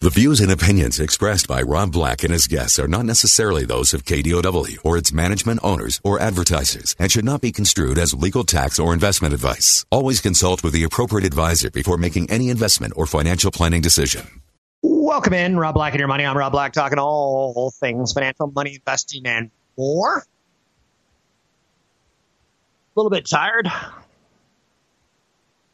[0.00, 3.92] The views and opinions expressed by Rob Black and his guests are not necessarily those
[3.92, 8.44] of KDOW or its management owners or advertisers and should not be construed as legal
[8.44, 9.84] tax or investment advice.
[9.90, 14.40] Always consult with the appropriate advisor before making any investment or financial planning decision.
[14.82, 16.24] Welcome in, Rob Black and your money.
[16.24, 20.18] I'm Rob Black, talking all things financial, money, investing, and more.
[20.18, 20.24] A
[22.94, 23.68] little bit tired.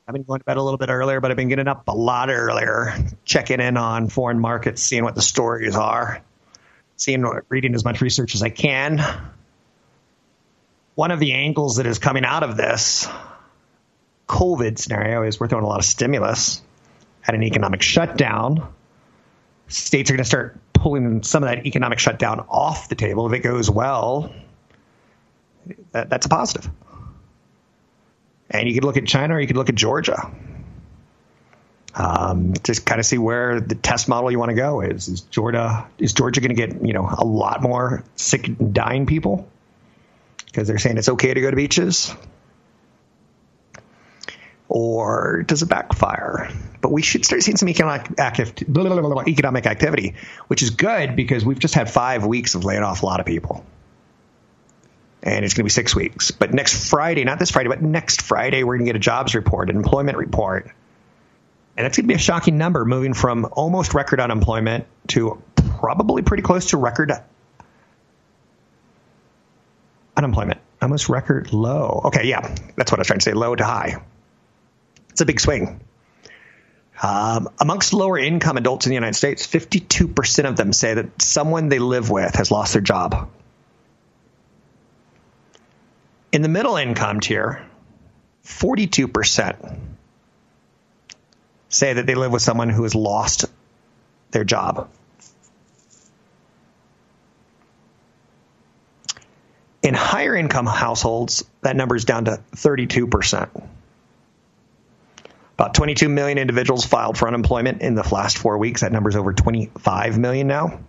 [0.06, 1.94] I've been going to bed a little bit earlier, but I've been getting up a
[1.94, 2.92] lot earlier,
[3.24, 6.20] checking in on foreign markets, seeing what the stories are,
[6.96, 9.02] seeing, reading as much research as I can.
[10.94, 13.08] One of the angles that is coming out of this
[14.28, 16.60] COVID scenario is we're throwing a lot of stimulus
[17.26, 18.74] at an economic shutdown.
[19.68, 23.26] States are going to start pulling some of that economic shutdown off the table.
[23.26, 24.34] If it goes well,
[25.92, 26.70] that, that's a positive.
[28.54, 30.30] And you could look at China or you could look at Georgia.
[31.96, 35.08] Um, just kind of see where the test model you want to go is.
[35.08, 39.06] Is Georgia is Georgia going to get you know a lot more sick and dying
[39.06, 39.48] people
[40.46, 42.14] because they're saying it's okay to go to beaches,
[44.68, 46.50] or does it backfire?
[46.80, 50.14] But we should start seeing some economic economic activity,
[50.48, 53.26] which is good because we've just had five weeks of laying off a lot of
[53.26, 53.64] people
[55.24, 56.30] and it's going to be six weeks.
[56.30, 59.34] But next Friday, not this Friday, but next Friday, we're going to get a jobs
[59.34, 60.70] report, an employment report.
[61.76, 66.22] And that's going to be a shocking number, moving from almost record unemployment to probably
[66.22, 67.10] pretty close to record
[70.14, 70.60] unemployment.
[70.82, 72.02] Almost record low.
[72.04, 72.42] Okay, yeah,
[72.76, 74.02] that's what I was trying to say low to high.
[75.08, 75.80] It's a big swing.
[77.02, 81.70] Um, amongst lower income adults in the United States, 52% of them say that someone
[81.70, 83.30] they live with has lost their job.
[86.34, 87.64] In the middle income tier,
[88.44, 89.78] 42%
[91.68, 93.44] say that they live with someone who has lost
[94.32, 94.90] their job.
[99.80, 103.68] In higher income households, that number is down to 32%.
[105.52, 108.80] About 22 million individuals filed for unemployment in the last four weeks.
[108.80, 110.80] That number is over 25 million now.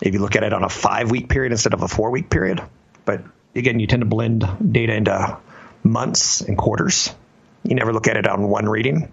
[0.00, 2.30] If you look at it on a five week period instead of a four week
[2.30, 2.62] period.
[3.04, 3.22] But
[3.54, 5.38] again, you tend to blend data into
[5.82, 7.14] months and quarters.
[7.62, 9.12] You never look at it on one reading.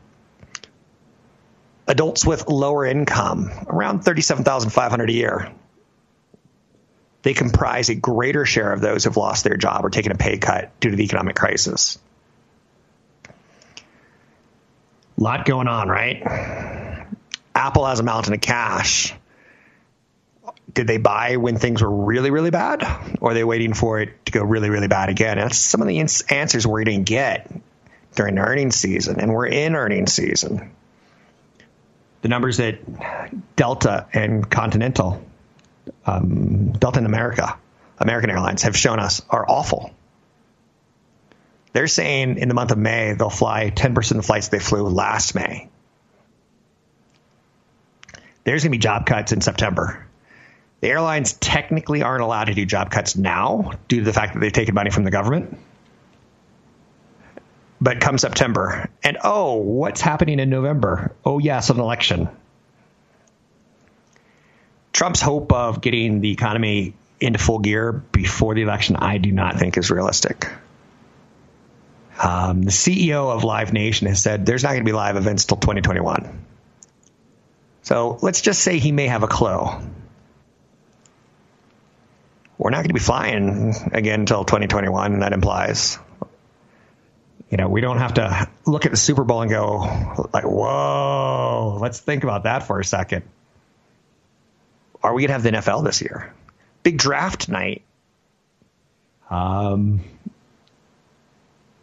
[1.88, 5.52] Adults with lower income, around 37,500 a year.
[7.22, 10.38] They comprise a greater share of those who've lost their job or taken a pay
[10.38, 11.98] cut due to the economic crisis.
[15.18, 16.22] A lot going on, right?
[17.56, 19.14] Apple has a mountain of cash
[20.76, 22.84] did they buy when things were really, really bad?
[23.22, 25.40] Or are they waiting for it to go really, really bad again?
[25.40, 27.50] And that's some of the answers we didn't get
[28.14, 29.20] during earnings season.
[29.20, 30.72] And we're in earnings season.
[32.22, 35.24] The numbers that Delta and Continental,
[36.06, 37.58] um, Delta and America,
[37.98, 39.92] American Airlines have shown us are awful.
[41.72, 44.84] They're saying in the month of May they'll fly 10% of the flights they flew
[44.88, 45.70] last May.
[48.44, 50.05] There's going to be job cuts in September.
[50.86, 54.40] The airlines technically aren't allowed to do job cuts now due to the fact that
[54.40, 55.58] they've taken money from the government.
[57.82, 61.16] But come September, and oh, what's happening in November?
[61.26, 62.30] Oh, yes, an election.
[64.94, 69.58] Trump's hope of getting the economy into full gear before the election, I do not
[69.58, 70.48] think is realistic.
[72.22, 75.46] Um, the CEO of Live Nation has said there's not going to be live events
[75.46, 76.46] till 2021.
[77.82, 79.68] So let's just say he may have a clue
[82.58, 85.14] we're not going to be flying again until 2021.
[85.14, 86.00] And that implies,
[87.50, 91.78] you know, we don't have to look at the Super Bowl and go like, whoa,
[91.82, 93.24] let's think about that for a second.
[95.04, 96.34] Are we going to have the NFL this year?
[96.84, 97.84] Big draft night.
[99.30, 100.02] Um,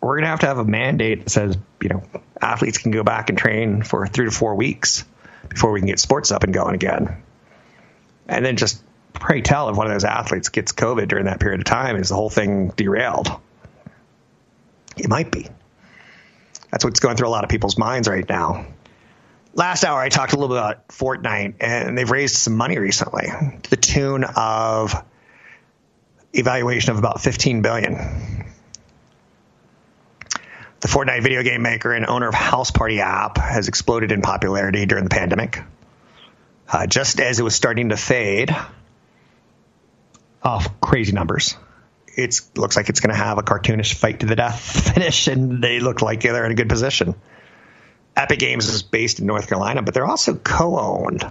[0.01, 2.03] we're going to have to have a mandate that says, you know,
[2.41, 5.05] athletes can go back and train for three to four weeks
[5.49, 7.23] before we can get sports up and going again.
[8.27, 11.61] And then just pray tell if one of those athletes gets COVID during that period
[11.61, 13.29] of time, is the whole thing derailed?
[14.97, 15.49] It might be.
[16.71, 18.67] That's what's going through a lot of people's minds right now.
[19.55, 23.27] last hour I talked a little bit about Fortnite, and they've raised some money recently
[23.63, 24.95] to the tune of
[26.33, 27.95] evaluation of about 15 billion.
[30.81, 34.85] The Fortnite video game maker and owner of House Party app has exploded in popularity
[34.87, 35.63] during the pandemic.
[36.69, 38.51] Uh, just as it was starting to fade
[40.43, 41.57] off crazy numbers,
[42.07, 45.63] it looks like it's going to have a cartoonish fight to the death finish, and
[45.63, 47.15] they look like they're in a good position.
[48.15, 51.31] Epic Games is based in North Carolina, but they're also co-owned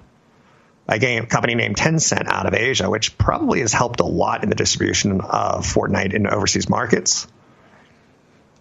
[0.88, 4.50] by a company named Tencent out of Asia, which probably has helped a lot in
[4.50, 7.28] the distribution of Fortnite in overseas markets.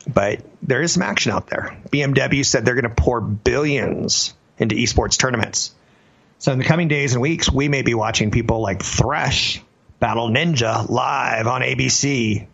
[0.07, 1.79] But there is some action out there.
[1.91, 5.75] BMW said they're going to pour billions into esports tournaments.
[6.39, 9.63] So in the coming days and weeks, we may be watching people like Thresh
[10.01, 12.47] Battle Ninja live on ABC.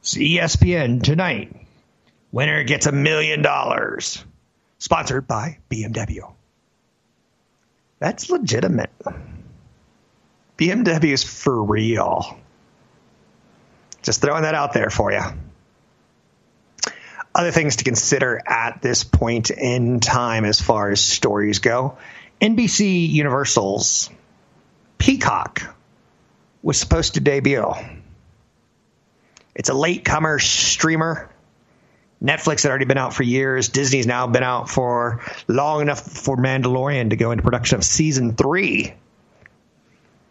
[0.00, 1.54] It's ESPN tonight.
[2.32, 4.24] Winner gets a million dollars
[4.78, 6.32] sponsored by BMW.
[8.00, 8.90] That's legitimate.
[10.58, 12.36] BMW is for real.
[14.02, 15.22] Just throwing that out there for you.
[17.32, 21.96] Other things to consider at this point in time as far as stories go
[22.40, 24.10] NBC Universal's
[24.98, 25.76] Peacock
[26.62, 27.72] was supposed to debut.
[29.54, 31.32] It's a latecomer streamer
[32.22, 33.68] Netflix had already been out for years.
[33.68, 38.36] Disney's now been out for long enough for Mandalorian to go into production of season
[38.36, 38.94] three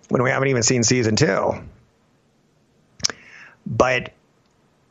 [0.08, 1.62] when we haven't even seen season two.
[3.66, 4.14] But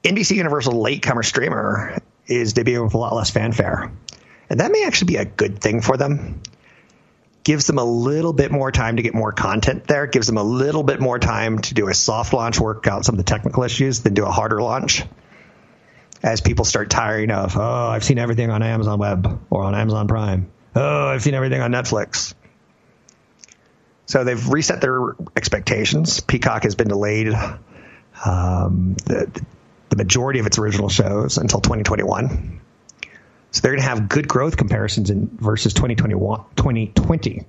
[0.04, 3.90] NBC Universal latecomer streamer is debuting with a lot less fanfare.
[4.50, 6.42] And that may actually be a good thing for them.
[7.42, 10.42] Gives them a little bit more time to get more content there, gives them a
[10.42, 13.62] little bit more time to do a soft launch, work out some of the technical
[13.62, 15.04] issues, then do a harder launch
[16.22, 20.06] as people start tiring of, oh, I've seen everything on Amazon Web or on Amazon
[20.06, 20.50] Prime.
[20.74, 22.34] Oh, I've seen everything on Netflix.
[24.06, 26.20] So they've reset their expectations.
[26.20, 27.32] Peacock has been delayed
[28.24, 29.42] um, the,
[29.88, 32.59] the majority of its original shows until 2021.
[33.52, 37.44] So they're going to have good growth comparisons in versus 2021, 2020.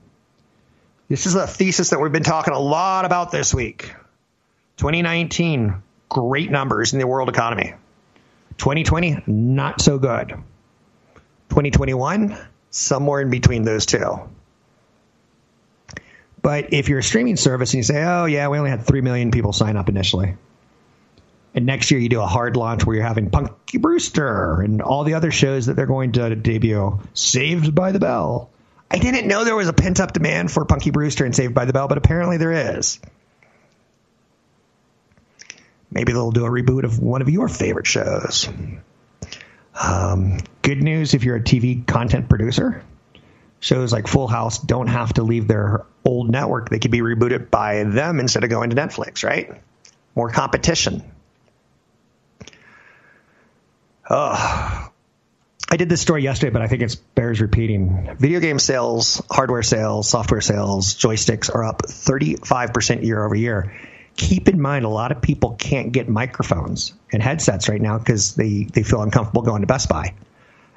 [1.09, 3.93] This is a thesis that we've been talking a lot about this week.
[4.77, 5.75] 2019,
[6.09, 7.73] great numbers in the world economy.
[8.57, 10.29] 2020, not so good.
[11.49, 12.37] 2021,
[12.69, 14.21] somewhere in between those two.
[16.41, 19.01] But if you're a streaming service and you say, oh, yeah, we only had 3
[19.01, 20.35] million people sign up initially.
[21.53, 25.03] And next year you do a hard launch where you're having Punky Brewster and all
[25.03, 26.99] the other shows that they're going to debut.
[27.13, 28.49] Saved by the Bell.
[28.89, 31.65] I didn't know there was a pent up demand for Punky Brewster and Saved by
[31.65, 32.99] the Bell, but apparently there is.
[35.89, 38.47] Maybe they'll do a reboot of one of your favorite shows.
[39.81, 42.83] Um, good news if you're a TV content producer.
[43.59, 46.69] Shows like Full House don't have to leave their old network.
[46.69, 49.61] They could be rebooted by them instead of going to Netflix, right?
[50.15, 51.03] More competition.
[54.13, 58.15] I did this story yesterday, but I think it bears repeating.
[58.19, 63.71] Video game sales, hardware sales, software sales, joysticks are up 35% year over year
[64.15, 68.35] keep in mind a lot of people can't get microphones and headsets right now because
[68.35, 70.13] they, they feel uncomfortable going to Best Buy.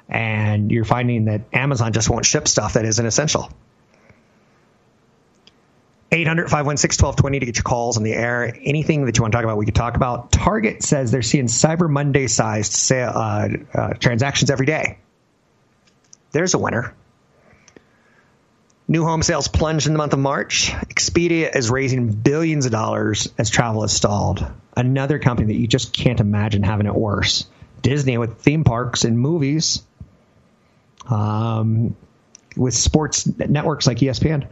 [0.07, 3.51] And you're finding that Amazon just won't ship stuff that isn't essential.
[6.11, 8.55] 800 516 1220 to get your calls on the air.
[8.61, 10.31] Anything that you want to talk about, we could talk about.
[10.31, 14.99] Target says they're seeing Cyber Monday sized sale, uh, uh, transactions every day.
[16.31, 16.93] There's a winner.
[18.87, 20.69] New home sales plunged in the month of March.
[20.69, 24.45] Expedia is raising billions of dollars as travel is stalled.
[24.77, 27.47] Another company that you just can't imagine having it worse.
[27.81, 29.81] Disney with theme parks and movies,
[31.09, 31.95] um,
[32.55, 34.47] with sports networks like ESPN.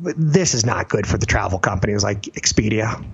[0.00, 3.04] This is not good for the travel companies like Expedia.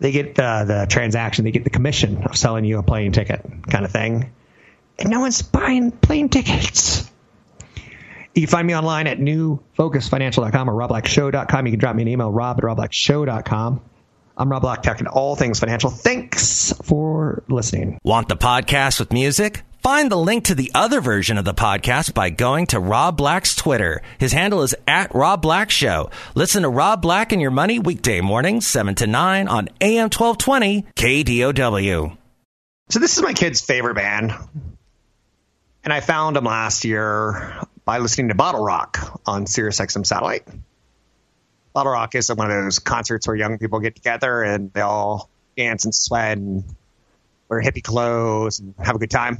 [0.00, 3.44] They get the, the transaction, they get the commission of selling you a plane ticket
[3.68, 4.32] kind of thing.
[4.98, 7.10] And no one's buying plane tickets.
[8.34, 11.66] You can find me online at newfocusfinancial.com or robblackshow.com.
[11.66, 13.80] You can drop me an email, rob at robblackshow.com.
[14.36, 15.90] I'm Rob Black, talking all things financial.
[15.90, 18.00] Thanks for listening.
[18.02, 19.62] Want the podcast with music?
[19.84, 23.54] Find the link to the other version of the podcast by going to Rob Black's
[23.54, 24.00] Twitter.
[24.16, 26.08] His handle is at Rob Black Show.
[26.34, 30.86] Listen to Rob Black and Your Money weekday mornings, 7 to 9 on AM 1220
[30.96, 32.16] KDOW.
[32.88, 34.32] So this is my kid's favorite band.
[35.84, 40.48] And I found them last year by listening to Bottle Rock on SiriusXM satellite.
[41.74, 45.28] Bottle Rock is one of those concerts where young people get together and they all
[45.58, 46.64] dance and sweat and
[47.48, 49.38] wear hippie clothes and have a good time.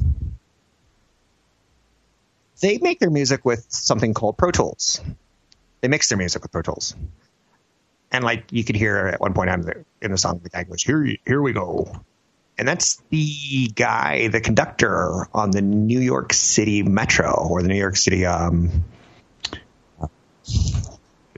[2.61, 5.01] they make their music with something called Pro Tools.
[5.81, 6.95] They mix their music with Pro Tools.
[8.11, 9.51] And like you could hear at one point
[10.01, 11.93] in the song, the guy goes, "Here, here we go,"
[12.57, 17.79] and that's the guy, the conductor on the New York City Metro or the New
[17.79, 18.25] York City.
[18.25, 18.85] Um,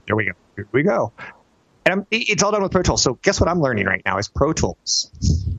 [0.05, 0.31] there we go.
[0.55, 1.11] Here we go.
[1.87, 3.01] And I'm, it's all done with Pro Tools.
[3.01, 5.09] So guess what I'm learning right now is Pro Tools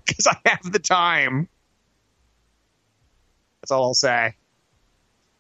[0.07, 1.49] because I have the time.
[3.63, 4.35] That's all I'll say.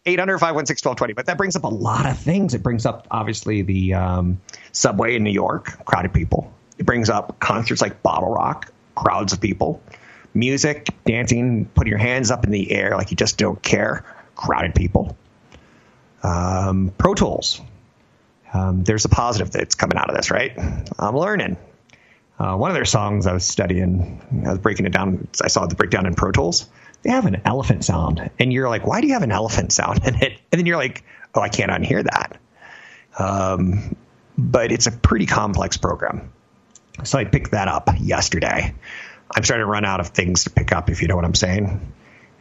[0.06, 1.12] 800 516 1220.
[1.12, 2.54] But that brings up a lot of things.
[2.54, 4.40] It brings up, obviously, the um,
[4.72, 6.50] subway in New York, crowded people.
[6.78, 9.82] It brings up concerts like Bottle Rock, crowds of people.
[10.32, 14.74] Music, dancing, putting your hands up in the air like you just don't care, crowded
[14.74, 15.18] people.
[16.22, 17.60] Um, Pro Tools.
[18.52, 20.56] Um, there's a positive that's coming out of this, right?
[20.98, 21.56] I'm learning.
[22.38, 25.28] Uh, one of their songs I was studying, I was breaking it down.
[25.42, 26.68] I saw the breakdown in Pro Tools
[27.02, 28.30] they have an elephant sound.
[28.38, 30.40] And you're like, why do you have an elephant sound in it?
[30.52, 32.40] And then you're like, oh, I can't unhear that.
[33.18, 33.96] Um,
[34.36, 36.32] but it's a pretty complex program.
[37.04, 38.74] So I picked that up yesterday.
[39.34, 41.34] I'm starting to run out of things to pick up, if you know what I'm
[41.34, 41.92] saying.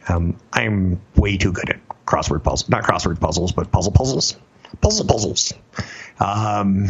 [0.08, 4.36] Um, I'm way too good at crossword puzzles, not crossword puzzles, but puzzle puzzles,
[4.80, 5.52] puzzle puzzles.
[6.20, 6.88] A um,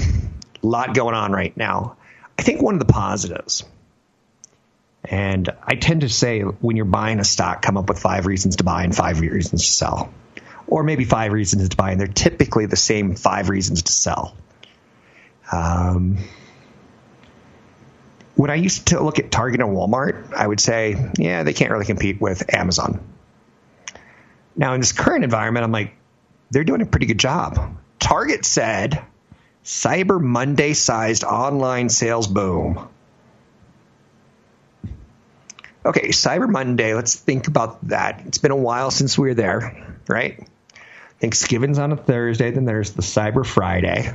[0.63, 1.97] lot going on right now.
[2.39, 3.65] I think one of the positives
[5.05, 8.57] and I tend to say when you're buying a stock, come up with five reasons
[8.57, 10.13] to buy and five reasons to sell.
[10.67, 14.37] Or maybe five reasons to buy, and they're typically the same five reasons to sell.
[15.51, 16.19] Um,
[18.35, 21.71] when I used to look at Target and Walmart, I would say, yeah, they can't
[21.71, 23.01] really compete with Amazon.
[24.57, 25.95] Now, in this current environment, I'm like,
[26.51, 27.77] they're doing a pretty good job.
[27.99, 29.05] Target said
[29.65, 32.89] Cyber Monday sized online sales boom.
[35.85, 38.23] Okay, Cyber Monday, let's think about that.
[38.27, 40.47] It's been a while since we were there, right?
[41.21, 44.15] Thanksgiving's on a Thursday, then there's the Cyber Friday,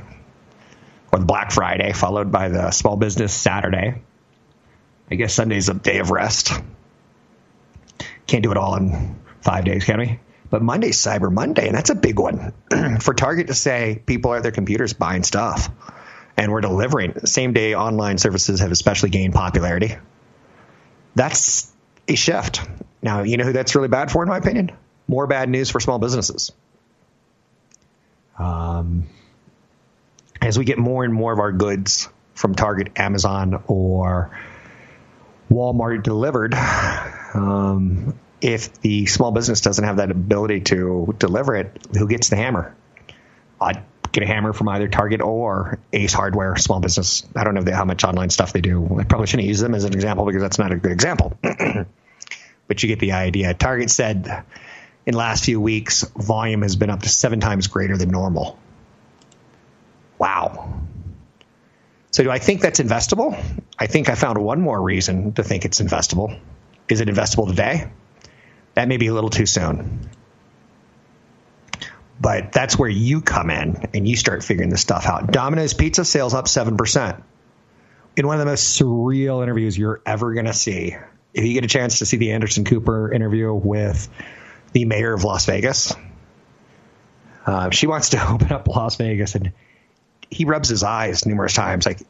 [1.12, 4.02] or the Black Friday, followed by the Small Business Saturday.
[5.10, 6.52] I guess Sunday's a day of rest.
[8.26, 10.18] Can't do it all in five days, can we?
[10.50, 12.52] But Monday's Cyber Monday, and that's a big one
[13.00, 15.70] for Target to say people are at their computers buying stuff,
[16.36, 17.26] and we're delivering.
[17.26, 19.96] Same day online services have especially gained popularity
[21.14, 21.72] that's
[22.08, 22.60] a shift.
[23.02, 24.72] Now, you know who that's really bad for, in my opinion?
[25.06, 26.52] More bad news for small businesses.
[28.38, 29.06] Um,
[30.40, 34.36] as we get more and more of our goods from Target, Amazon, or
[35.50, 42.06] Walmart delivered, um, if the small business doesn't have that ability to deliver it, who
[42.06, 42.76] gets the hammer?
[43.58, 43.82] I'd
[44.12, 47.26] get a hammer from either Target or Ace Hardware, small business.
[47.34, 48.98] I don't know how much online stuff they do.
[49.00, 51.38] I probably shouldn't use them as an example because that's not a good example.
[52.68, 53.54] but you get the idea.
[53.54, 54.44] Target said
[55.06, 58.58] in the last few weeks, volume has been up to seven times greater than normal.
[60.18, 60.82] Wow.
[62.10, 63.42] So do I think that's investable?
[63.78, 66.38] I think I found one more reason to think it's investable.
[66.90, 67.88] Is it investable today?
[68.74, 70.08] That may be a little too soon.
[72.20, 75.30] But that's where you come in and you start figuring this stuff out.
[75.32, 77.22] Domino's Pizza sales up 7%.
[78.16, 80.96] In one of the most surreal interviews you're ever going to see.
[81.32, 84.08] If you get a chance to see the Anderson Cooper interview with
[84.72, 85.94] the mayor of Las Vegas,
[87.44, 89.52] uh, she wants to open up Las Vegas and
[90.30, 91.86] he rubs his eyes numerous times.
[91.86, 92.00] Like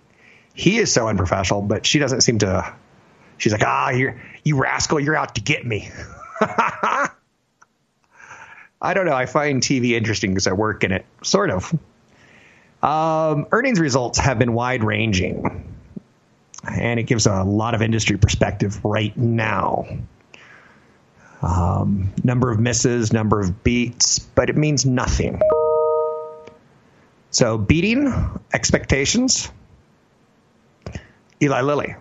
[0.54, 2.75] he is so unprofessional, but she doesn't seem to.
[3.38, 5.90] She's like, ah, you you rascal, you're out to get me.
[8.81, 9.14] I don't know.
[9.14, 11.73] I find TV interesting because I work in it, sort of.
[12.83, 15.75] Um, earnings results have been wide ranging,
[16.69, 19.87] and it gives a lot of industry perspective right now.
[21.41, 25.41] Um, number of misses, number of beats, but it means nothing.
[27.31, 28.12] So, beating
[28.53, 29.50] expectations,
[31.43, 31.97] Eli Lilly,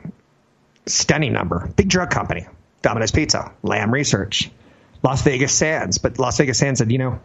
[0.86, 2.46] stunning number, big drug company,
[2.84, 4.52] Domino's Pizza, Lam Research,
[5.02, 5.98] Las Vegas Sands.
[5.98, 7.20] But Las Vegas Sands said, you know,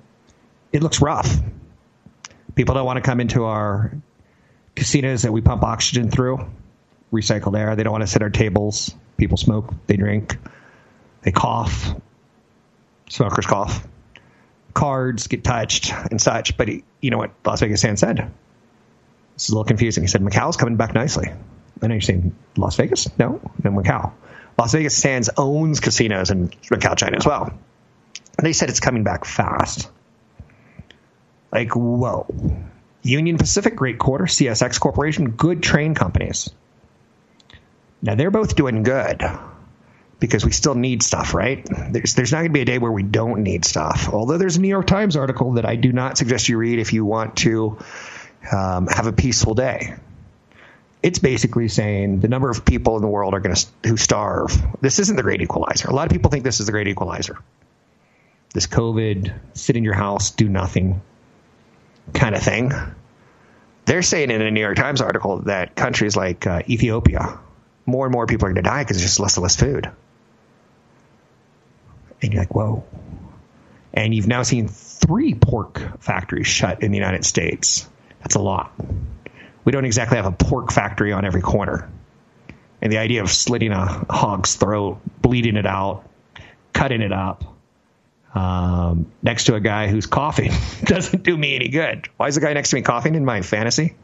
[0.72, 1.36] it looks rough.
[2.54, 3.92] People don't want to come into our
[4.74, 6.48] casinos that we pump oxygen through,
[7.12, 7.76] recycled air.
[7.76, 8.94] They don't want to sit at our tables.
[9.16, 10.38] People smoke, they drink,
[11.22, 11.92] they cough,
[13.08, 13.86] smokers cough,
[14.74, 16.56] cards get touched and such.
[16.56, 18.30] But he, you know what Las Vegas Sands said?
[19.34, 20.04] This is a little confusing.
[20.04, 21.28] He said Macau's coming back nicely.
[21.82, 23.08] I know you're saying Las Vegas?
[23.18, 24.12] No, no Macau.
[24.58, 27.52] Las Vegas Sands owns casinos in Macau, China as well.
[28.42, 29.88] They said it's coming back fast.
[31.52, 32.26] Like, whoa.
[33.02, 34.24] Union Pacific, great quarter.
[34.24, 36.50] CSX Corporation, good train companies.
[38.02, 39.22] Now, they're both doing good.
[40.20, 41.66] because we still need stuff, right?
[41.90, 44.08] There's, there's not going to be a day where we don't need stuff.
[44.12, 46.92] Although there's a New York Times article that I do not suggest you read if
[46.92, 47.78] you want to
[48.50, 49.94] um, have a peaceful day.
[51.02, 54.50] It's basically saying the number of people in the world are going to who starve.
[54.80, 55.88] This isn't the great equalizer.
[55.88, 57.38] A lot of people think this is the great equalizer.
[58.52, 61.00] This COVID, sit in your house, do nothing
[62.14, 62.72] kind of thing.
[63.84, 67.38] They're saying in a New York Times article that countries like uh, Ethiopia,
[67.86, 69.90] more and more people are going to die because there's just less and less food.
[72.20, 72.84] And you're like, whoa.
[73.94, 77.88] And you've now seen three pork factories shut in the United States.
[78.20, 78.72] That's a lot.
[79.68, 81.90] We don't exactly have a pork factory on every corner.
[82.80, 86.08] And the idea of slitting a hog's throat, bleeding it out,
[86.72, 87.44] cutting it up,
[88.34, 90.52] um, next to a guy who's coughing
[90.84, 92.08] doesn't do me any good.
[92.16, 93.94] Why is the guy next to me coughing in my fantasy?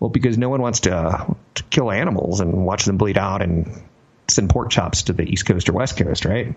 [0.00, 3.82] Well, because no one wants to, to kill animals and watch them bleed out and
[4.28, 6.54] send pork chops to the East Coast or West Coast, right?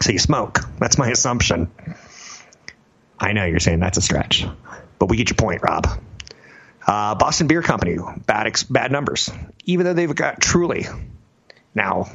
[0.00, 0.60] So you smoke.
[0.78, 1.72] That's my assumption.
[3.18, 4.46] I know you're saying that's a stretch,
[5.00, 5.88] but we get your point, Rob.
[6.86, 9.30] Uh, Boston Beer Company, bad ex- bad numbers,
[9.64, 10.86] even though they've got Truly.
[11.74, 12.08] Now,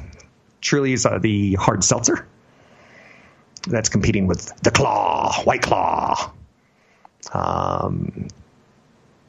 [0.62, 2.26] Truly is uh, the hard seltzer
[3.68, 6.32] that's competing with the Claw, White Claw.
[7.32, 8.28] Um,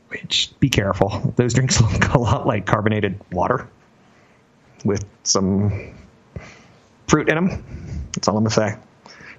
[0.07, 3.67] which be careful; those drinks look a lot like carbonated water
[4.85, 5.93] with some
[7.07, 8.05] fruit in them.
[8.13, 8.77] That's all I'm gonna say.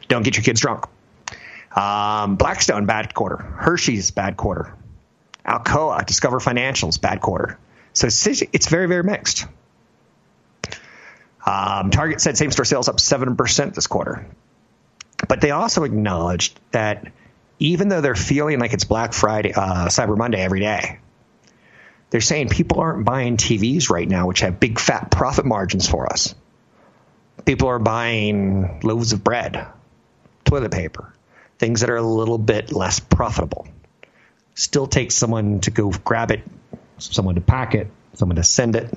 [0.08, 0.84] Don't get your kids drunk.
[1.74, 3.36] Um, Blackstone bad quarter.
[3.38, 4.74] Hershey's bad quarter.
[5.46, 7.58] Alcoa, Discover Financials bad quarter.
[7.92, 9.46] So it's very very mixed.
[11.46, 14.26] Um, Target said same store sales up seven percent this quarter.
[15.28, 17.12] But they also acknowledged that
[17.58, 20.98] even though they're feeling like it's Black Friday, uh, Cyber Monday every day,
[22.10, 26.12] they're saying people aren't buying TVs right now, which have big fat profit margins for
[26.12, 26.34] us.
[27.44, 29.66] People are buying loaves of bread,
[30.44, 31.12] toilet paper,
[31.58, 33.66] things that are a little bit less profitable.
[34.54, 36.42] Still takes someone to go grab it,
[36.98, 38.92] someone to pack it, someone to send it.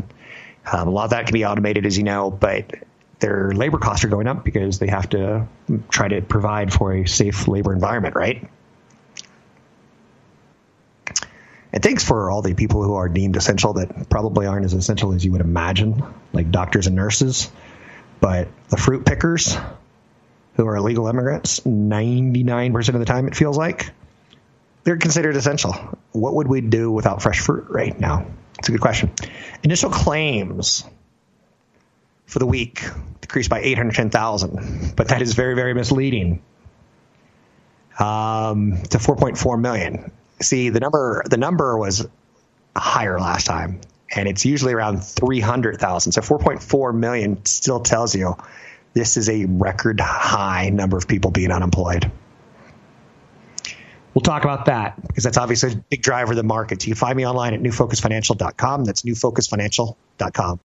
[0.71, 2.71] Um, a lot of that can be automated, as you know, but
[3.19, 5.47] their labor costs are going up because they have to
[5.89, 8.47] try to provide for a safe labor environment, right?
[11.73, 15.13] And thanks for all the people who are deemed essential that probably aren't as essential
[15.13, 17.51] as you would imagine, like doctors and nurses.
[18.19, 19.57] But the fruit pickers
[20.55, 23.91] who are illegal immigrants, 99% of the time it feels like,
[24.87, 25.73] they're considered essential.
[26.13, 28.25] What would we do without fresh fruit right now?
[28.57, 29.11] It's a good question.
[29.61, 30.85] Initial claims
[32.25, 32.85] for the week,
[33.19, 36.41] decreased by 810,000, but that is very, very misleading.
[37.99, 40.09] Um, to 4.4 million.
[40.39, 42.07] See, the number the number was
[42.73, 43.81] higher last time,
[44.15, 46.13] and it's usually around 300,000.
[46.13, 48.37] So 4.4 million still tells you
[48.93, 52.09] this is a record high number of people being unemployed.
[54.13, 56.85] We'll talk about that because that's obviously a big driver of the market.
[56.85, 58.85] You can find me online at newfocusfinancial.com.
[58.85, 60.59] That's newfocusfinancial.com.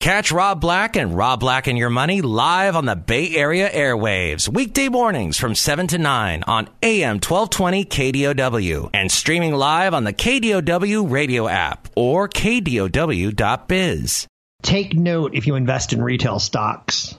[0.00, 4.48] Catch Rob Black and Rob Black and Your Money live on the Bay Area airwaves,
[4.48, 10.14] weekday mornings from 7 to 9 on AM 1220 KDOW and streaming live on the
[10.14, 14.26] KDOW radio app or KDOW.biz.
[14.62, 17.14] Take note if you invest in retail stocks.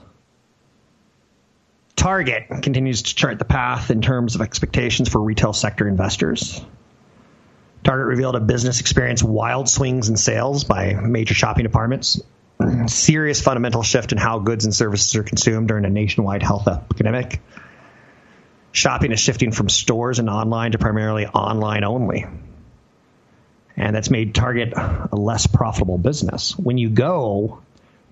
[1.96, 6.60] Target continues to chart the path in terms of expectations for retail sector investors.
[7.84, 12.20] Target revealed a business experienced wild swings in sales by major shopping departments
[12.86, 17.40] serious fundamental shift in how goods and services are consumed during a nationwide health epidemic.
[18.72, 22.26] Shopping is shifting from stores and online to primarily online only.
[23.76, 26.56] And that's made Target a less profitable business.
[26.58, 27.60] When you go,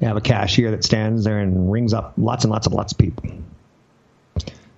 [0.00, 2.92] you have a cashier that stands there and rings up lots and lots of lots
[2.92, 3.30] of people.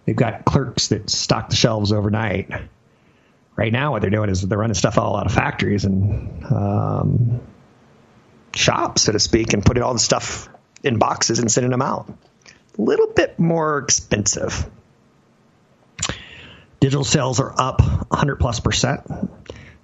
[0.05, 2.51] They've got clerks that stock the shelves overnight.
[3.55, 7.41] Right now, what they're doing is they're running stuff all out of factories and um,
[8.55, 10.49] shop, so to speak, and putting all the stuff
[10.83, 12.13] in boxes and sending them out.
[12.79, 14.69] A little bit more expensive.
[16.81, 19.03] Digital sales are up 100 plus percent.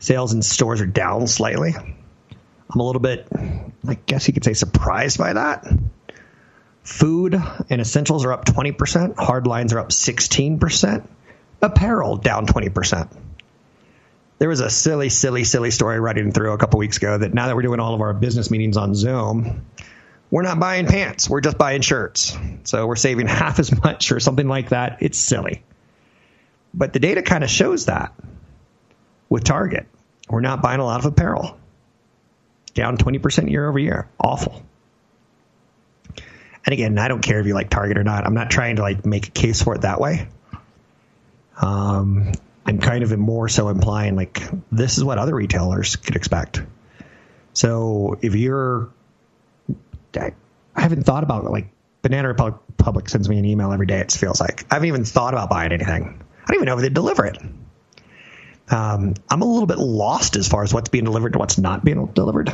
[0.01, 1.75] Sales in stores are down slightly.
[1.75, 3.29] I'm a little bit,
[3.87, 5.67] I guess you could say, surprised by that.
[6.89, 9.17] Food and essentials are up 20%.
[9.17, 11.07] Hard lines are up 16%.
[11.61, 13.09] Apparel down 20%
[14.39, 17.49] there was a silly, silly, silly story running through a couple weeks ago that now
[17.49, 19.67] that we're doing all of our business meetings on Zoom,
[20.31, 21.29] we're not buying pants.
[21.29, 22.37] We're just buying shirts.
[22.65, 24.99] So we're saving half as much or something like that.
[25.01, 25.63] It's silly.
[26.73, 28.15] But the data kind of shows that
[29.29, 29.87] with Target.
[30.29, 31.59] We're not buying a lot of apparel.
[32.75, 34.09] Down 20% year over year.
[34.21, 34.63] Awful.
[36.69, 38.27] And again, I don't care if you like Target or not.
[38.27, 40.29] I'm not trying to like make a case for it that way.
[41.59, 42.33] Um,
[42.67, 46.61] I'm kind of more so implying like this is what other retailers could expect.
[47.55, 48.91] So if you're,
[50.15, 50.33] I
[50.77, 51.69] haven't thought about like
[52.03, 54.01] Banana Republic sends me an email every day.
[54.01, 56.23] It feels like I haven't even thought about buying anything.
[56.43, 57.39] I don't even know if they deliver it.
[58.71, 61.83] Um, I'm a little bit lost as far as what's being delivered and what's not
[61.83, 62.53] being delivered.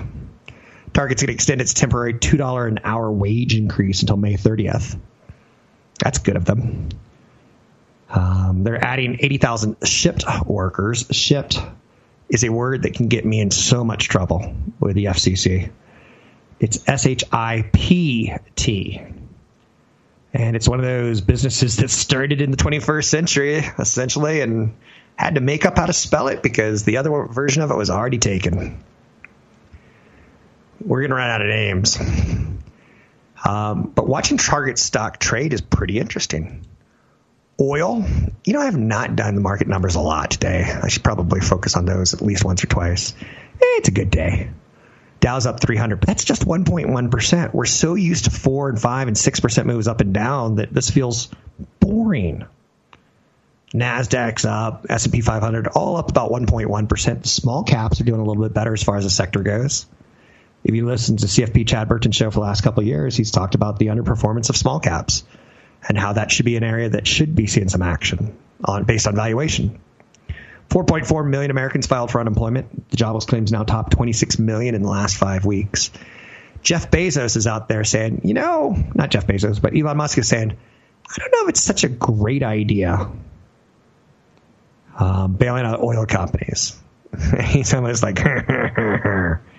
[0.94, 4.98] Target's going to extend its temporary $2 an hour wage increase until May 30th.
[5.98, 6.88] That's good of them.
[8.08, 11.04] Um, they're adding 80,000 Shipt workers.
[11.08, 11.60] Shipt
[12.28, 15.70] is a word that can get me in so much trouble with the FCC.
[16.60, 19.02] It's S H I P T.
[20.32, 24.74] And it's one of those businesses that started in the 21st century, essentially, and
[25.16, 27.90] had to make up how to spell it because the other version of it was
[27.90, 28.82] already taken
[30.84, 31.98] we're going to run out of names.
[33.44, 36.64] Um, but watching Target stock trade is pretty interesting.
[37.60, 38.04] Oil,
[38.44, 40.62] you know, I have not done the market numbers a lot today.
[40.62, 43.14] I should probably focus on those at least once or twice.
[43.20, 44.50] Eh, it's a good day.
[45.20, 47.54] Dow's up 300, but that's just 1.1%.
[47.54, 50.90] We're so used to 4 and 5 and 6% moves up and down that this
[50.90, 51.28] feels
[51.80, 52.44] boring.
[53.72, 57.22] Nasdaq's up, S&P 500 all up about 1.1%.
[57.22, 59.86] The small caps are doing a little bit better as far as the sector goes
[60.64, 63.30] if you listen to CFP Chad Burton show for the last couple of years, he's
[63.30, 65.24] talked about the underperformance of small caps
[65.86, 69.06] and how that should be an area that should be seeing some action on based
[69.06, 69.78] on valuation.
[70.70, 72.90] 4.4 million Americans filed for unemployment.
[72.90, 75.90] The jobless claims now top 26 million in the last five weeks.
[76.62, 80.26] Jeff Bezos is out there saying, you know, not Jeff Bezos, but Elon Musk is
[80.26, 80.56] saying,
[81.06, 83.10] I don't know if it's such a great idea
[84.98, 86.76] um, bailing out oil companies.
[87.44, 88.16] He's almost like,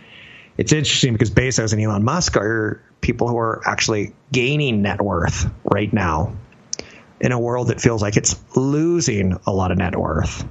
[0.57, 5.49] it's interesting because Bezos and Elon Musk are people who are actually gaining net worth
[5.63, 6.33] right now
[7.19, 10.45] in a world that feels like it's losing a lot of net worth.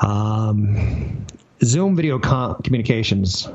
[0.00, 1.26] Um,
[1.62, 3.48] Zoom video com- communications.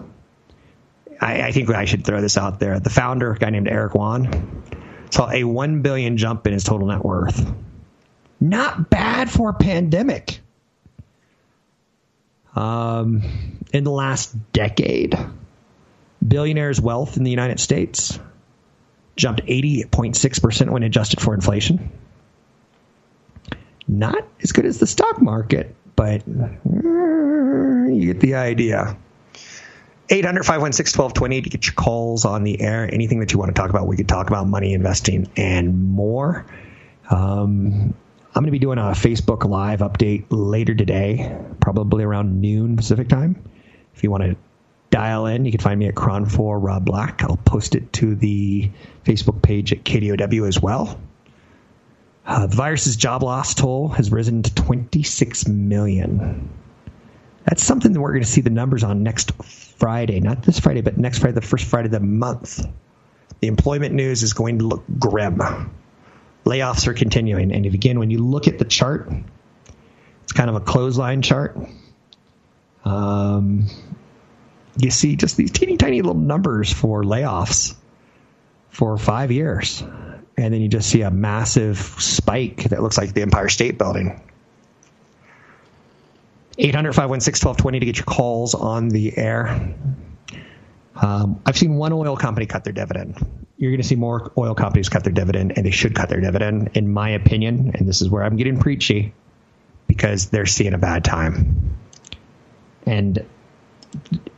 [1.20, 2.80] I, I, think I should throw this out there.
[2.80, 4.64] The founder, a guy named Eric Yuan,
[5.10, 7.52] saw a one billion jump in his total net worth.
[8.40, 10.40] Not bad for a pandemic.
[12.56, 13.24] Um,
[13.76, 15.18] in the last decade,
[16.26, 18.18] billionaires' wealth in the United States
[19.18, 21.92] jumped 80.6% when adjusted for inflation.
[23.88, 28.98] Not as good as the stock market, but uh, you get the idea.
[30.10, 32.90] 800 516 1220 to get your calls on the air.
[32.92, 36.46] Anything that you want to talk about, we could talk about money investing and more.
[37.10, 37.94] Um,
[38.34, 43.10] I'm going to be doing a Facebook Live update later today, probably around noon Pacific
[43.10, 43.44] time.
[43.96, 44.36] If you want to
[44.90, 47.24] dial in, you can find me at KRON4 Rob Black.
[47.24, 48.70] I'll post it to the
[49.06, 51.00] Facebook page at KDOW as well.
[52.26, 56.50] Uh, the virus's job loss toll has risen to 26 million.
[57.46, 60.82] That's something that we're going to see the numbers on next Friday, not this Friday,
[60.82, 62.66] but next Friday, the first Friday of the month.
[63.42, 65.42] The employment news is going to look grim
[66.46, 67.52] layoffs are continuing.
[67.52, 69.12] And again, when you look at the chart,
[70.24, 71.58] it's kind of a clothesline chart.
[72.86, 73.68] Um,
[74.78, 77.76] you see just these teeny tiny little numbers for layoffs
[78.70, 79.84] for five years.
[80.38, 84.22] And then you just see a massive spike that looks like the Empire State Building.
[86.58, 89.76] 800 516 1220 to get your calls on the air.
[90.96, 93.18] Um, I've seen one oil company cut their dividend
[93.58, 96.20] you're going to see more oil companies cut their dividend, and they should cut their
[96.20, 97.72] dividend, in my opinion.
[97.76, 99.14] And this is where I'm getting preachy
[99.88, 101.78] because they're seeing a bad time.
[102.86, 103.26] And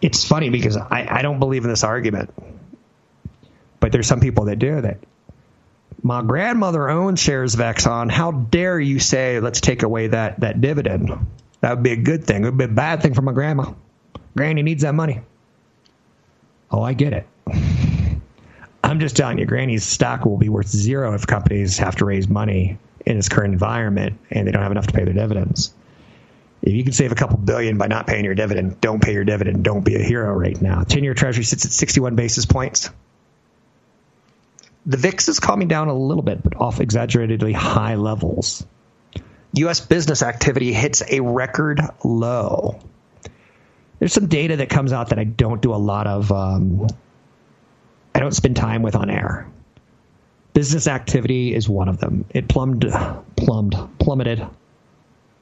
[0.02, 2.34] it's funny because I, I don't believe in this argument,
[3.80, 5.00] but there's some people that do that.
[6.04, 8.12] My grandmother owns shares of Exxon.
[8.12, 11.12] How dare you say let's take away that that dividend?
[11.62, 12.44] That would be a good thing.
[12.44, 13.74] It would be a bad thing for my grandma.
[14.36, 15.22] Granny needs that money.
[16.70, 17.28] Oh, I get it.
[18.84, 22.28] I'm just telling you, Granny's stock will be worth zero if companies have to raise
[22.28, 25.74] money in its current environment and they don't have enough to pay their dividends.
[26.62, 29.24] If you can save a couple billion by not paying your dividend, don't pay your
[29.24, 29.64] dividend.
[29.64, 30.84] Don't be a hero right now.
[30.84, 32.90] 10 year treasury sits at 61 basis points.
[34.86, 38.66] The VIX is calming down a little bit, but off exaggeratedly high levels.
[39.54, 39.80] U.S.
[39.82, 42.80] business activity hits a record low.
[44.00, 46.88] There's some data that comes out that I don't do a lot of um,
[48.14, 49.48] I don't spend time with on air.
[50.54, 52.26] Business activity is one of them.
[52.32, 52.86] It plumbed,
[53.36, 54.46] plumbed, plummeted.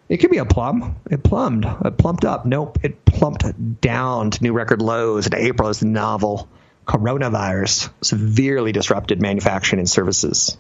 [0.08, 0.98] It could be a plum.
[1.10, 1.66] It plumbed.
[1.66, 2.46] It plumped up.
[2.46, 2.80] Nope.
[2.84, 6.48] It plumped down to new record lows in April as the novel
[6.86, 10.58] coronavirus severely disrupted manufacturing and services,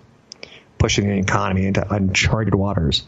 [0.79, 3.03] pushing the economy into uncharted waters.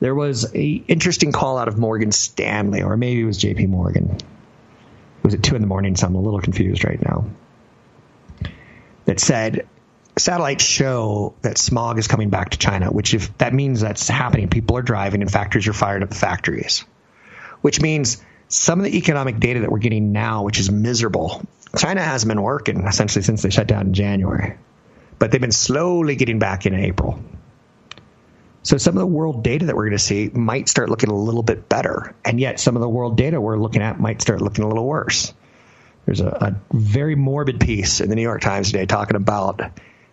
[0.00, 3.66] There was a interesting call out of Morgan Stanley, or maybe it was J.P.
[3.66, 4.16] Morgan.
[4.16, 7.26] It was at two in the morning, so I'm a little confused right now.
[9.06, 9.66] That said,
[10.20, 14.48] satellites show that smog is coming back to China, which if that means that's happening,
[14.48, 16.84] people are driving and factories are fired up factories,
[17.60, 21.42] which means some of the economic data that we're getting now, which is miserable.
[21.76, 24.56] China hasn't been working essentially since they shut down in January,
[25.18, 27.22] but they've been slowly getting back in April.
[28.62, 31.14] So some of the world data that we're going to see might start looking a
[31.14, 34.42] little bit better, and yet some of the world data we're looking at might start
[34.42, 35.32] looking a little worse.
[36.04, 39.60] There's a, a very morbid piece in the New York Times today talking about,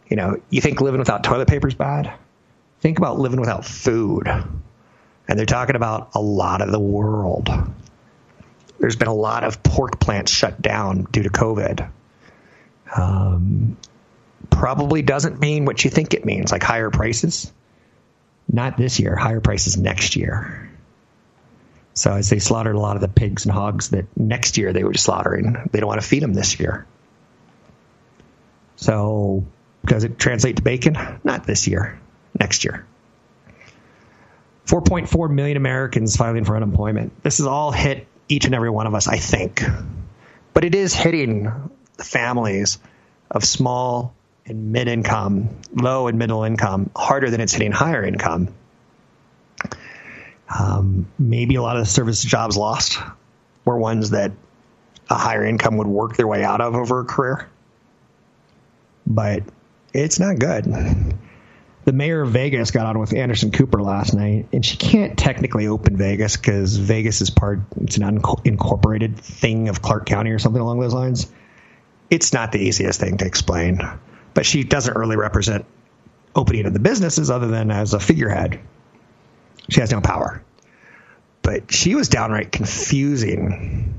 [0.10, 2.14] you know, you think living without toilet paper is bad?
[2.80, 4.28] Think about living without food.
[4.28, 7.50] And they're talking about a lot of the world.
[8.80, 11.90] There's been a lot of pork plants shut down due to COVID.
[12.96, 13.78] Um,
[14.50, 17.52] probably doesn't mean what you think it means, like higher prices
[18.52, 20.70] not this year, higher prices next year.
[21.94, 24.84] So as they slaughtered a lot of the pigs and hogs that next year they
[24.84, 26.86] were slaughtering, they don't want to feed them this year.
[28.76, 29.46] So
[29.88, 30.98] does it translate to bacon?
[31.24, 32.00] Not this year,
[32.40, 32.86] next year.
[34.68, 37.24] 4.4 million Americans filing for unemployment.
[37.24, 39.64] This is all hit each and every one of us, I think.
[40.54, 41.52] But it is hitting
[41.98, 42.80] families
[43.32, 44.14] of small
[44.46, 48.54] and mid income, low and middle income, harder than it's hitting higher income.
[50.50, 53.00] Um, maybe a lot of the service jobs lost
[53.66, 54.32] were ones that
[55.10, 57.50] a higher income would work their way out of over a career.
[59.06, 59.44] But
[59.94, 60.66] it's not good.
[61.86, 65.68] The mayor of Vegas got on with Anderson Cooper last night, and she can't technically
[65.68, 70.62] open Vegas because Vegas is part, it's an unincorporated thing of Clark County or something
[70.62, 71.32] along those lines.
[72.10, 73.82] It's not the easiest thing to explain
[74.38, 75.66] but she doesn't really represent
[76.36, 78.60] opening of the businesses other than as a figurehead.
[79.68, 80.44] She has no power.
[81.42, 83.96] But she was downright confusing.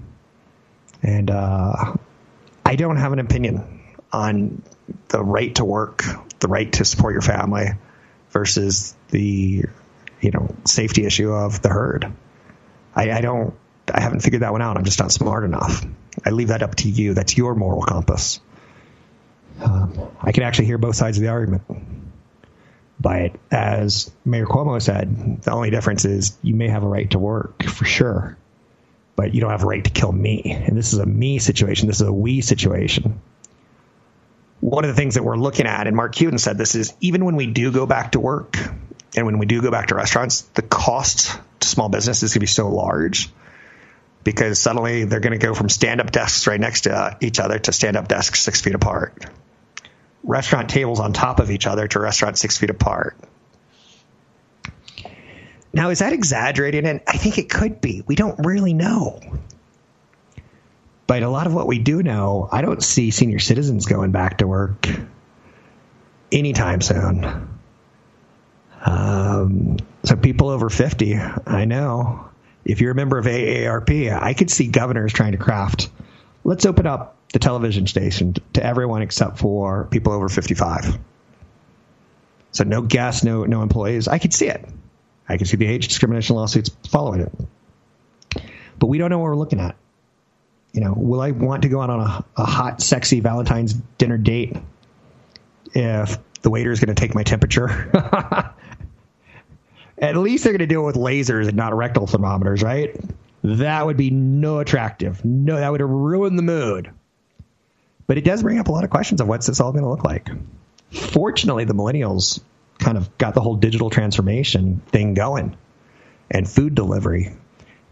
[1.03, 1.97] And uh,
[2.65, 3.78] I don't have an opinion
[4.13, 4.63] on
[5.09, 6.05] the right to work,
[6.41, 7.67] the right to support your family
[8.31, 9.65] versus the
[10.21, 12.13] you know safety issue of the herd.
[12.95, 13.55] I, I don't
[13.93, 14.77] I haven't figured that one out.
[14.77, 15.85] I'm just not smart enough.
[16.25, 17.15] I leave that up to you.
[17.15, 18.41] That's your moral compass.
[19.61, 21.63] Um, I can actually hear both sides of the argument.
[23.01, 27.19] But as Mayor Cuomo said, the only difference is you may have a right to
[27.19, 28.37] work for sure,
[29.15, 30.43] but you don't have a right to kill me.
[30.67, 31.87] And this is a me situation.
[31.87, 33.21] This is a we situation.
[34.61, 37.25] One of the things that we're looking at, and Mark Cuban said this, is even
[37.25, 38.57] when we do go back to work
[39.17, 42.41] and when we do go back to restaurants, the cost to small business is going
[42.41, 43.31] to be so large
[44.25, 47.39] because suddenly they're going to go from stand up desks right next to uh, each
[47.39, 49.25] other to stand up desks six feet apart
[50.23, 53.17] restaurant tables on top of each other to restaurants six feet apart.
[55.73, 56.87] Now, is that exaggerating?
[56.87, 58.03] And I think it could be.
[58.07, 59.21] We don't really know.
[61.09, 64.39] But a lot of what we do know, I don't see senior citizens going back
[64.39, 64.87] to work
[66.31, 67.49] anytime soon.
[68.85, 72.29] Um, so people over 50, I know.
[72.63, 75.89] If you're a member of AARP, I could see governors trying to craft.
[76.45, 80.99] Let's open up the television station to everyone except for people over 55.
[82.53, 84.09] So no guests, no no employees.
[84.09, 84.63] I could see it.
[85.27, 87.33] I could see the age discrimination lawsuits following it.
[88.79, 89.75] But we don't know what we're looking at.
[90.73, 94.19] You know, will I want to go out on a, a hot, sexy Valentine's dinner
[94.19, 94.57] date
[95.75, 97.91] if the waiter is going to take my temperature?
[99.99, 102.95] At least they're going to do it with lasers and not rectal thermometers, right?
[103.43, 105.25] That would be no attractive.
[105.25, 106.91] No, that would ruin the mood.
[108.07, 109.91] But it does bring up a lot of questions of what's this all going to
[109.91, 110.29] look like.
[110.91, 112.41] Fortunately, the millennials
[112.79, 115.57] kind of got the whole digital transformation thing going
[116.31, 117.33] and food delivery.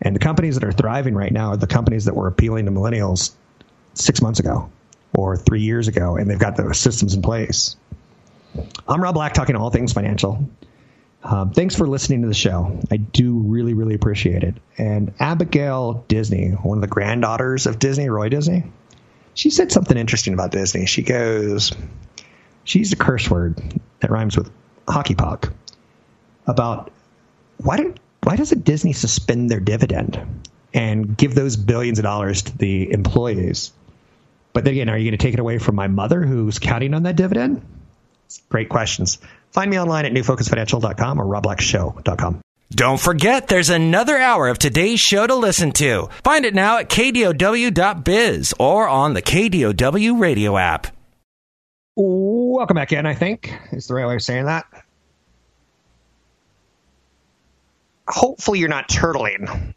[0.02, 2.70] And the companies that are thriving right now are the companies that were appealing to
[2.70, 3.32] millennials
[3.94, 4.70] six months ago
[5.14, 7.76] or three years ago, and they've got the systems in place.
[8.86, 10.48] I'm Rob Black, talking all things financial.
[11.22, 12.78] Um, thanks for listening to the show.
[12.90, 14.54] I do really, really appreciate it.
[14.78, 18.64] And Abigail Disney, one of the granddaughters of Disney, Roy Disney,
[19.34, 20.86] she said something interesting about Disney.
[20.86, 21.72] She goes,
[22.64, 23.60] she used a curse word
[24.00, 24.50] that rhymes with
[24.88, 25.52] hockey puck
[26.46, 26.92] about
[27.58, 30.20] why did why doesn't Disney suspend their dividend
[30.74, 33.70] and give those billions of dollars to the employees?
[34.52, 36.92] But then again, are you going to take it away from my mother who's counting
[36.92, 37.62] on that dividend?
[38.48, 39.18] Great questions.
[39.52, 42.40] Find me online at newfocusfinancial.com or robblackshow.com.
[42.72, 46.08] Don't forget, there's another hour of today's show to listen to.
[46.24, 50.88] Find it now at kdow.biz or on the KDOW radio app.
[51.94, 54.66] Welcome back in, I think is the right way of saying that.
[58.08, 59.74] Hopefully, you're not turtling.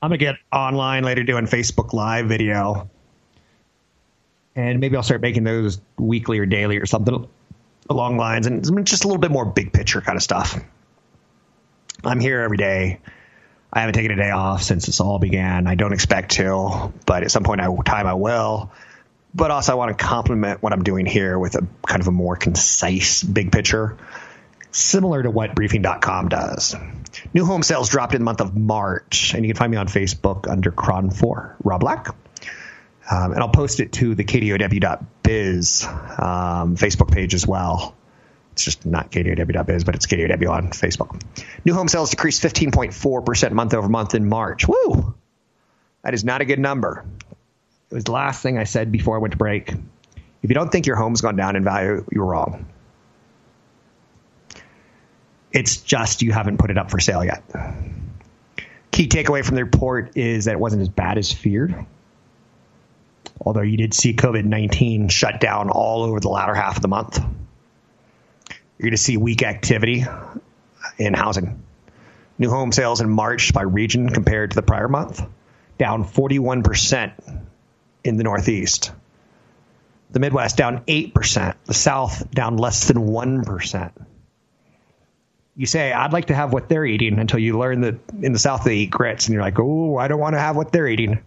[0.00, 2.88] I'm to get online later doing Facebook Live video.
[4.54, 7.28] And maybe I'll start making those weekly or daily or something
[7.90, 10.62] along lines and just a little bit more big picture kind of stuff.
[12.04, 13.00] I'm here every day.
[13.72, 15.66] I haven't taken a day off since this all began.
[15.66, 18.72] I don't expect to, but at some point in time I will.
[19.34, 22.12] But also, I want to complement what I'm doing here with a kind of a
[22.12, 23.98] more concise big picture,
[24.70, 26.74] similar to what briefing.com does.
[27.34, 29.88] New home sales dropped in the month of March, and you can find me on
[29.88, 32.08] Facebook under KRON4, Rob Black.
[33.10, 37.94] Um, and I'll post it to the kdow.biz um, Facebook page as well.
[38.52, 41.22] It's just not kdow.biz, but it's kdow on Facebook.
[41.64, 44.66] New home sales decreased 15.4% month over month in March.
[44.68, 45.14] Woo!
[46.02, 47.04] That is not a good number.
[47.90, 49.70] It was the last thing I said before I went to break.
[49.70, 52.66] If you don't think your home's gone down in value, you're wrong.
[55.52, 57.42] It's just you haven't put it up for sale yet.
[58.90, 61.86] Key takeaway from the report is that it wasn't as bad as feared
[63.40, 66.88] although you did see COVID 19 shut down all over the latter half of the
[66.88, 67.18] month.
[67.18, 70.04] You're going to see weak activity
[70.98, 71.62] in housing.
[72.38, 75.20] New home sales in March by region compared to the prior month,
[75.78, 77.12] down 41%
[78.04, 78.92] in the Northeast.
[80.10, 81.54] The Midwest down 8%.
[81.64, 83.92] The South down less than 1%.
[85.58, 88.38] You say, I'd like to have what they're eating until you learn that in the
[88.38, 90.86] South they eat grits, and you're like, oh, I don't want to have what they're
[90.86, 91.18] eating.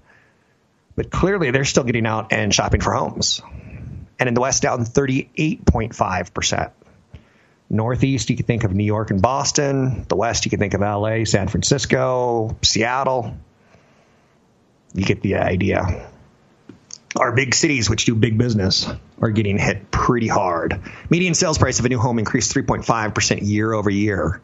[0.95, 3.41] But clearly, they're still getting out and shopping for homes.
[4.17, 6.71] And in the West, down 38.5%.
[7.69, 10.05] Northeast, you can think of New York and Boston.
[10.07, 13.35] The West, you can think of LA, San Francisco, Seattle.
[14.93, 16.09] You get the idea.
[17.15, 18.87] Our big cities, which do big business,
[19.21, 20.81] are getting hit pretty hard.
[21.09, 24.41] Median sales price of a new home increased 3.5% year over year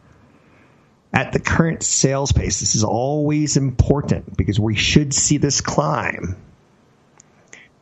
[1.12, 6.36] at the current sales pace, this is always important because we should see this climb.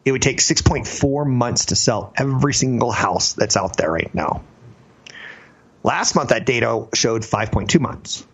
[0.04, 4.42] It would take 6.4 months to sell every single house that's out there right now.
[5.82, 8.24] Last month, that data showed 5.2 months.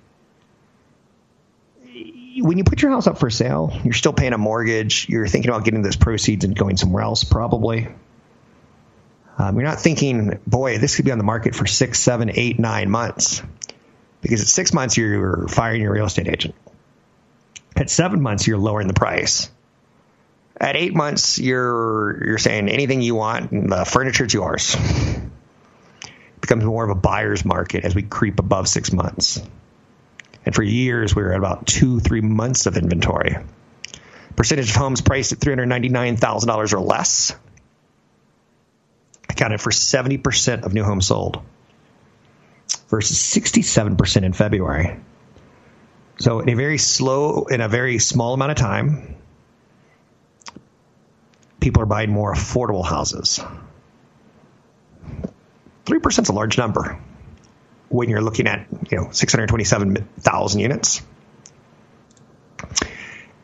[2.43, 5.09] When you put your house up for sale, you're still paying a mortgage.
[5.09, 7.89] You're thinking about getting those proceeds and going somewhere else, probably.
[9.39, 12.59] Um, you're not thinking, boy, this could be on the market for six, seven, eight,
[12.59, 13.43] nine months
[14.23, 16.55] because at six months you're firing your real estate agent.
[17.77, 19.51] At seven months you're lowering the price.
[20.61, 24.77] At eight months you're you're saying anything you want, the furniture's yours.
[24.77, 29.41] It becomes more of a buyer's market as we creep above six months.
[30.45, 33.37] And for years we were at about two, three months of inventory.
[34.37, 37.35] Percentage of homes priced at three hundred ninety nine thousand dollars or less
[39.29, 41.43] accounted for seventy percent of new homes sold
[42.89, 45.01] versus 67% in February.
[46.19, 49.17] So in a very slow, in a very small amount of time,
[51.59, 53.41] people are buying more affordable houses.
[55.87, 57.01] 3% is a large number
[57.93, 61.03] when you're looking at, you know, 627,000 units.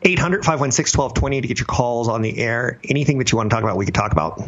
[0.01, 2.79] 800 516 1220 to get your calls on the air.
[2.83, 4.41] Anything that you want to talk about, we could talk about.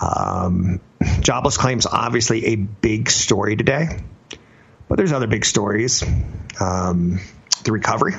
[0.00, 0.80] Um,
[1.20, 4.00] jobless claims obviously a big story today,
[4.88, 6.02] but there's other big stories.
[6.60, 7.20] Um,
[7.62, 8.14] the recovery.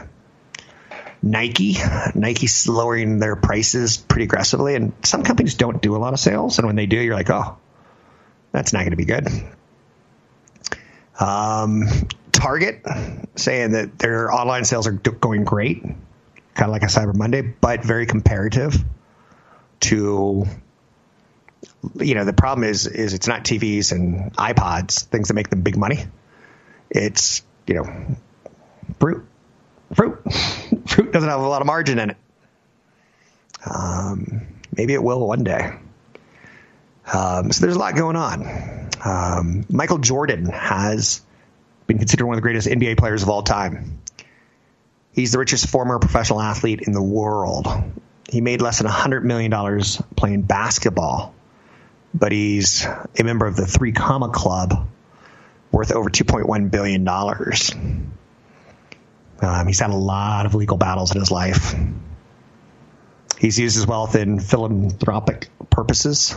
[1.22, 1.78] Nike,
[2.16, 6.60] Nike's lowering their prices pretty aggressively, and some companies don't do a lot of sales,
[6.60, 7.58] and when they do, you're like, oh,
[8.52, 9.28] that's not going to be good.
[11.20, 11.88] Um,
[12.32, 12.86] Target
[13.36, 15.98] saying that their online sales are going great, kind
[16.60, 18.76] of like a Cyber Monday, but very comparative
[19.80, 20.46] to
[22.00, 25.62] you know the problem is is it's not TVs and iPods things that make them
[25.62, 26.06] big money.
[26.90, 28.18] It's you know
[29.00, 29.26] fruit,
[29.96, 30.20] fruit,
[30.88, 32.18] fruit doesn't have a lot of margin in it.
[33.66, 35.74] Um, maybe it will one day.
[37.12, 38.87] Um, so there's a lot going on.
[39.04, 41.22] Um, Michael Jordan has
[41.86, 44.02] been considered one of the greatest NBA players of all time.
[45.14, 47.68] He's the richest former professional athlete in the world.
[48.30, 49.82] He made less than $100 million
[50.16, 51.34] playing basketball
[52.14, 54.88] but he's a member of the Three Comma Club,
[55.72, 57.08] worth over $2.1 billion.
[59.40, 61.76] Um, he's had a lot of legal battles in his life.
[63.38, 66.36] He's used his wealth in philanthropic purposes.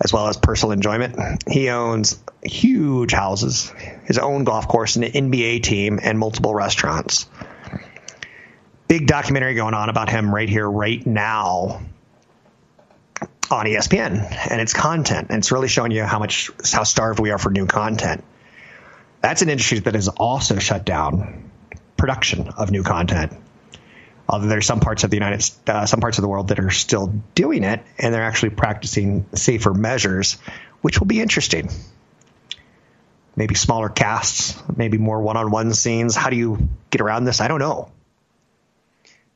[0.00, 1.44] As well as personal enjoyment.
[1.48, 3.72] He owns huge houses,
[4.04, 7.28] his own golf course, an NBA team, and multiple restaurants.
[8.88, 11.80] Big documentary going on about him right here, right now
[13.50, 15.28] on ESPN and its content.
[15.30, 18.24] And it's really showing you how much, how starved we are for new content.
[19.20, 21.50] That's an industry that has also shut down
[21.96, 23.32] production of new content.
[24.30, 26.70] Although there's some parts of the United, uh, some parts of the world that are
[26.70, 30.34] still doing it, and they're actually practicing safer measures,
[30.82, 31.68] which will be interesting.
[33.34, 36.14] Maybe smaller casts, maybe more one-on-one scenes.
[36.14, 37.40] How do you get around this?
[37.40, 37.90] I don't know.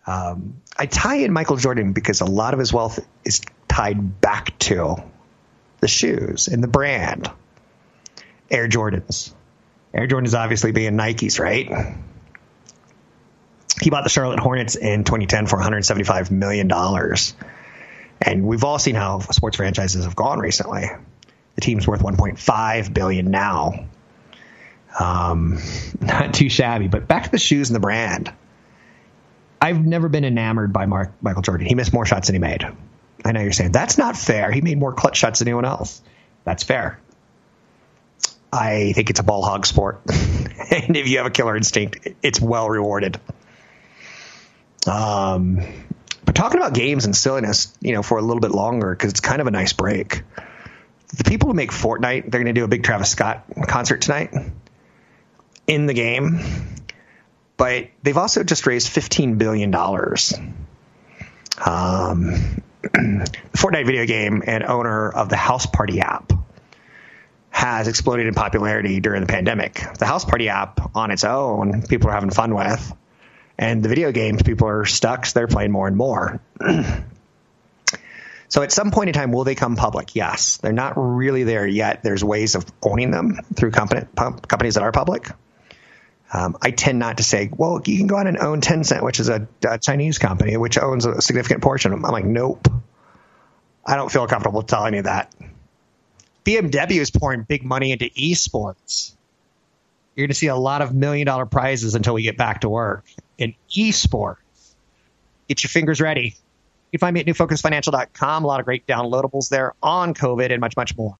[0.06, 4.56] Um, I tie in Michael Jordan because a lot of his wealth is tied back
[4.60, 5.02] to
[5.80, 7.28] the shoes and the brand.
[8.48, 9.34] Air Jordans.
[9.92, 11.96] Air Jordans obviously being Nikes, right?
[13.84, 17.34] He bought the Charlotte Hornets in 2010 for 175 million dollars,
[18.18, 20.88] and we've all seen how sports franchises have gone recently.
[21.54, 23.84] The team's worth 1.5 billion now.
[24.98, 25.58] Um,
[26.00, 28.32] not too shabby, but back to the shoes and the brand.
[29.60, 31.66] I've never been enamored by Mark, Michael Jordan.
[31.66, 32.66] He missed more shots than he made.
[33.22, 34.50] I know you're saying that's not fair.
[34.50, 36.00] He made more clutch shots than anyone else.
[36.44, 36.98] That's fair.
[38.50, 40.00] I think it's a ball hog sport.
[40.08, 43.20] and if you have a killer instinct, it's well rewarded.
[44.86, 45.60] Um,
[46.24, 49.20] but talking about games and silliness, you know, for a little bit longer, because it's
[49.20, 50.22] kind of a nice break.
[51.16, 54.34] The people who make Fortnite, they're going to do a big Travis Scott concert tonight
[55.66, 56.40] in the game.
[57.56, 59.72] But they've also just raised $15 billion.
[61.64, 66.32] Um, the Fortnite video game and owner of the House Party app
[67.50, 69.80] has exploded in popularity during the pandemic.
[69.98, 72.92] The House Party app on its own, people are having fun with.
[73.58, 76.40] And the video games, people are stuck, so they're playing more and more.
[78.48, 80.16] so at some point in time, will they come public?
[80.16, 80.56] Yes.
[80.56, 82.02] They're not really there yet.
[82.02, 85.28] There's ways of owning them through company, companies that are public.
[86.32, 89.20] Um, I tend not to say, well, you can go out and own Tencent, which
[89.20, 91.92] is a, a, Chinese company, which owns a significant portion.
[91.92, 92.66] I'm like, nope.
[93.86, 95.32] I don't feel comfortable telling you that.
[96.44, 99.13] BMW is pouring big money into esports.
[100.14, 102.68] You're going to see a lot of million dollar prizes until we get back to
[102.68, 103.04] work
[103.38, 104.36] in esports.
[105.48, 106.36] Get your fingers ready.
[106.92, 108.44] You can find me at newfocusfinancial.com.
[108.44, 111.18] A lot of great downloadables there on COVID and much, much more.